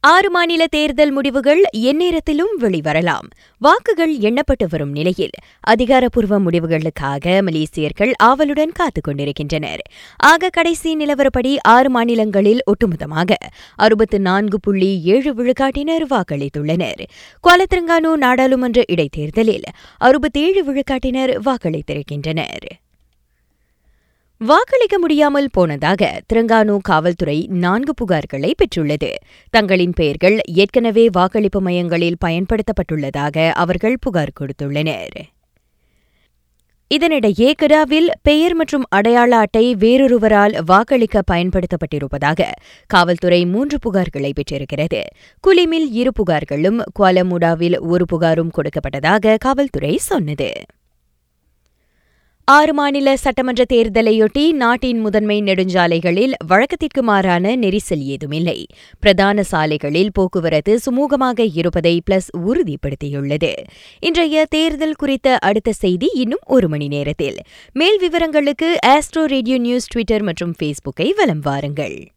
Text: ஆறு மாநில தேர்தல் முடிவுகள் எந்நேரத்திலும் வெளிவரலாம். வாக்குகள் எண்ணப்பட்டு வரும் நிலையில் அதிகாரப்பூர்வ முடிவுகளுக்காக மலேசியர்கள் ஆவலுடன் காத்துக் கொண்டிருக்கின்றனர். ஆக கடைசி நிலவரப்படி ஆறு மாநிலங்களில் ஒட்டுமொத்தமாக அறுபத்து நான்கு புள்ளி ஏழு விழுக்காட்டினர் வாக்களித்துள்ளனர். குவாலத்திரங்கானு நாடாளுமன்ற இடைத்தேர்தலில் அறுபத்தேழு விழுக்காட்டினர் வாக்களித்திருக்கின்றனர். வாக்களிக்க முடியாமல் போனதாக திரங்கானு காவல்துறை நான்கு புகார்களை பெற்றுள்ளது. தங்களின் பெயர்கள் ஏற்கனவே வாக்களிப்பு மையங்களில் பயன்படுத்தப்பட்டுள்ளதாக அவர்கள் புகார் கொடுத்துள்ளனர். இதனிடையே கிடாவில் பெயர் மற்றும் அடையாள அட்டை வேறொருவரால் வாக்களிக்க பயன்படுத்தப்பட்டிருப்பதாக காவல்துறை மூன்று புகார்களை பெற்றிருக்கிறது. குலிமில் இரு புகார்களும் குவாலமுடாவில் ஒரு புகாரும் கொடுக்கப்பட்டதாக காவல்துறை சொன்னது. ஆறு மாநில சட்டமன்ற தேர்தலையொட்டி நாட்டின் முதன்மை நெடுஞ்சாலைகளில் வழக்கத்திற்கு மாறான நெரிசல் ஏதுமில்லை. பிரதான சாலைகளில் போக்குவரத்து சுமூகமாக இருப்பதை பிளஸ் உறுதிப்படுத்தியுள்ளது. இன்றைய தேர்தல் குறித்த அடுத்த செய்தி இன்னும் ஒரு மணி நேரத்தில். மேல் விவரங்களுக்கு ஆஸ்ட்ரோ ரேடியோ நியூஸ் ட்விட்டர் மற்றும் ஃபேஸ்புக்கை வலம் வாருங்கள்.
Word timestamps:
ஆறு 0.00 0.30
மாநில 0.30 0.66
தேர்தல் 0.66 1.10
முடிவுகள் 1.10 1.62
எந்நேரத்திலும் 1.76 2.52
வெளிவரலாம். 2.60 3.26
வாக்குகள் 3.58 4.16
எண்ணப்பட்டு 4.16 4.68
வரும் 4.68 4.90
நிலையில் 4.90 5.30
அதிகாரப்பூர்வ 5.60 6.40
முடிவுகளுக்காக 6.40 7.42
மலேசியர்கள் 7.42 8.12
ஆவலுடன் 8.16 8.72
காத்துக் 8.72 9.04
கொண்டிருக்கின்றனர். 9.04 9.80
ஆக 10.16 10.48
கடைசி 10.48 10.96
நிலவரப்படி 10.96 11.56
ஆறு 11.62 11.90
மாநிலங்களில் 11.90 12.62
ஒட்டுமொத்தமாக 12.62 13.34
அறுபத்து 13.74 14.20
நான்கு 14.20 14.60
புள்ளி 14.60 15.02
ஏழு 15.02 15.34
விழுக்காட்டினர் 15.34 16.04
வாக்களித்துள்ளனர். 16.10 17.06
குவாலத்திரங்கானு 17.42 18.16
நாடாளுமன்ற 18.16 18.84
இடைத்தேர்தலில் 18.86 19.62
அறுபத்தேழு 19.96 20.64
விழுக்காட்டினர் 20.64 21.38
வாக்களித்திருக்கின்றனர். 21.44 22.87
வாக்களிக்க 24.40 24.98
முடியாமல் 24.98 25.48
போனதாக 25.52 26.20
திரங்கானு 26.32 26.78
காவல்துறை 26.82 27.46
நான்கு 27.50 27.94
புகார்களை 27.94 28.52
பெற்றுள்ளது. 28.54 29.10
தங்களின் 29.50 29.92
பெயர்கள் 29.92 30.40
ஏற்கனவே 30.54 31.08
வாக்களிப்பு 31.12 31.60
மையங்களில் 31.60 32.16
பயன்படுத்தப்பட்டுள்ளதாக 32.24 33.50
அவர்கள் 33.50 33.96
புகார் 34.00 34.32
கொடுத்துள்ளனர். 34.40 35.16
இதனிடையே 36.94 37.52
கிடாவில் 37.62 38.08
பெயர் 38.22 38.54
மற்றும் 38.54 38.84
அடையாள 38.88 39.36
அட்டை 39.36 39.74
வேறொருவரால் 39.74 40.64
வாக்களிக்க 40.64 41.22
பயன்படுத்தப்பட்டிருப்பதாக 41.30 42.50
காவல்துறை 42.86 43.46
மூன்று 43.46 43.78
புகார்களை 43.78 44.30
பெற்றிருக்கிறது. 44.34 45.02
குலிமில் 45.46 45.88
இரு 45.90 46.10
புகார்களும் 46.10 46.80
குவாலமுடாவில் 46.98 47.78
ஒரு 47.80 48.04
புகாரும் 48.12 48.50
கொடுக்கப்பட்டதாக 48.50 49.36
காவல்துறை 49.38 49.96
சொன்னது. 49.96 50.52
ஆறு 52.50 52.74
மாநில 52.74 53.16
சட்டமன்ற 53.16 53.64
தேர்தலையொட்டி 53.72 54.52
நாட்டின் 54.52 55.00
முதன்மை 55.00 55.42
நெடுஞ்சாலைகளில் 55.42 56.32
வழக்கத்திற்கு 56.46 57.02
மாறான 57.02 57.56
நெரிசல் 57.56 58.02
ஏதுமில்லை. 58.02 58.66
பிரதான 59.00 59.42
சாலைகளில் 59.42 60.10
போக்குவரத்து 60.12 60.78
சுமூகமாக 60.90 61.48
இருப்பதை 61.54 62.02
பிளஸ் 62.10 62.30
உறுதிப்படுத்தியுள்ளது. 62.46 63.52
இன்றைய 64.00 64.46
தேர்தல் 64.48 64.94
குறித்த 64.94 65.38
அடுத்த 65.38 65.72
செய்தி 65.72 66.10
இன்னும் 66.14 66.40
ஒரு 66.46 66.68
மணி 66.68 66.88
நேரத்தில். 66.88 67.36
மேல் 67.72 67.98
விவரங்களுக்கு 67.98 68.76
ஆஸ்ட்ரோ 68.86 69.24
ரேடியோ 69.24 69.58
நியூஸ் 69.58 69.88
ட்விட்டர் 69.88 70.22
மற்றும் 70.22 70.54
ஃபேஸ்புக்கை 70.62 71.14
வலம் 71.14 71.40
வாருங்கள். 71.40 72.08